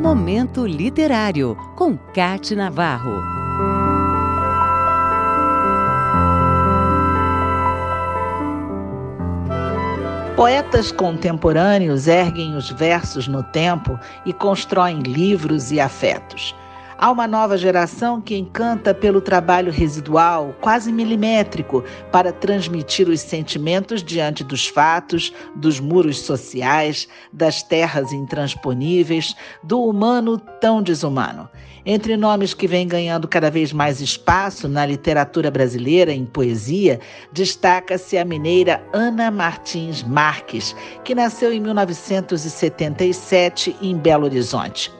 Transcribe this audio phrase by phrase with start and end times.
[0.00, 3.22] Momento Literário, com Cate Navarro.
[10.34, 16.56] Poetas contemporâneos erguem os versos no tempo e constroem livros e afetos.
[17.02, 21.82] Há uma nova geração que encanta pelo trabalho residual, quase milimétrico,
[22.12, 30.36] para transmitir os sentimentos diante dos fatos, dos muros sociais, das terras intransponíveis, do humano
[30.60, 31.48] tão desumano.
[31.86, 37.00] Entre nomes que vêm ganhando cada vez mais espaço na literatura brasileira em poesia,
[37.32, 44.99] destaca-se a mineira Ana Martins Marques, que nasceu em 1977 em Belo Horizonte.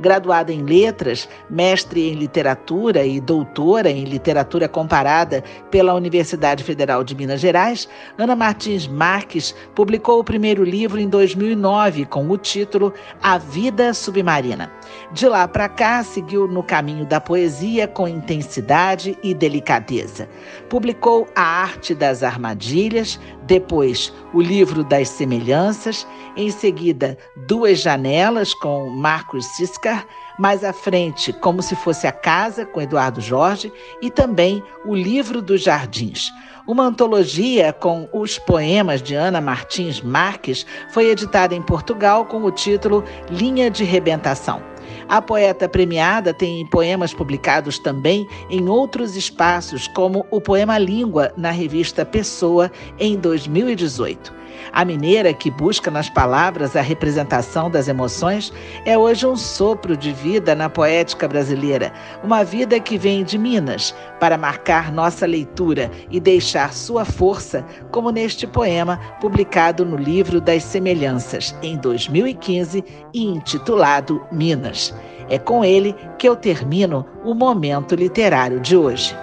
[0.00, 7.14] Graduada em letras, mestre em literatura e doutora em literatura comparada pela Universidade Federal de
[7.14, 12.92] Minas Gerais, Ana Martins Marques publicou o primeiro livro em 2009 com o título
[13.22, 14.70] A Vida Submarina.
[15.12, 20.28] De lá para cá, seguiu no caminho da poesia com intensidade e delicadeza.
[20.68, 28.90] Publicou A Arte das Armadilhas, depois o livro das semelhanças, em seguida Duas Janelas com
[28.90, 29.46] Marcos
[29.88, 30.06] Siskar,
[30.38, 33.72] mais à frente Como se fosse a casa com Eduardo Jorge
[34.02, 36.30] e também o livro dos Jardins.
[36.66, 42.50] Uma antologia com os poemas de Ana Martins Marques foi editada em Portugal com o
[42.50, 44.62] título Linha de Rebentação.
[45.08, 51.50] A poeta premiada tem poemas publicados também em outros espaços, como o poema Língua, na
[51.50, 54.37] revista Pessoa, em 2018.
[54.72, 58.52] A mineira, que busca nas palavras a representação das emoções,
[58.84, 61.92] é hoje um sopro de vida na poética brasileira,
[62.22, 68.10] uma vida que vem de Minas, para marcar nossa leitura e deixar sua força, como
[68.10, 74.94] neste poema publicado no Livro das Semelhanças, em 2015 e intitulado Minas.
[75.28, 79.14] É com ele que eu termino o momento literário de hoje.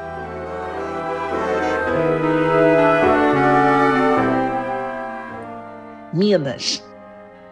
[6.15, 6.81] Minas.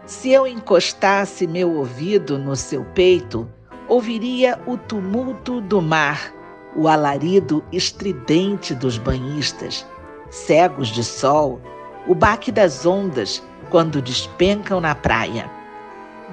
[0.06, 3.46] Se eu encostasse meu ouvido no seu peito,
[3.90, 6.32] ouviria o tumulto do mar,
[6.74, 9.86] o alarido estridente dos banhistas,
[10.30, 11.60] cegos de sol,
[12.08, 15.50] o baque das ondas quando despencam na praia.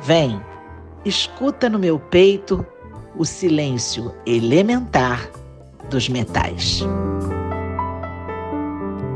[0.01, 0.41] Vem,
[1.03, 2.65] escuta no meu peito
[3.17, 5.29] o silêncio elementar
[5.89, 6.81] dos metais.